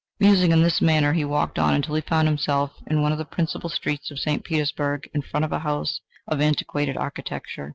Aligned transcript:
Musing 0.19 0.51
in 0.51 0.63
this 0.63 0.81
manner, 0.81 1.13
he 1.13 1.23
walked 1.23 1.59
on 1.59 1.75
until 1.75 1.93
he 1.93 2.01
found 2.01 2.27
himself 2.27 2.71
in 2.87 3.03
one 3.03 3.11
of 3.11 3.19
the 3.19 3.23
principal 3.23 3.69
streets 3.69 4.09
of 4.09 4.17
St. 4.17 4.43
Petersburg, 4.43 5.07
in 5.13 5.21
front 5.21 5.45
of 5.45 5.51
a 5.51 5.59
house 5.59 6.01
of 6.27 6.41
antiquated 6.41 6.97
architecture. 6.97 7.69